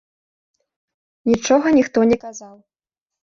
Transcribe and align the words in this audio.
Нічога 1.31 1.67
ніхто 1.77 1.99
не 2.13 2.17
казаў. 2.27 2.55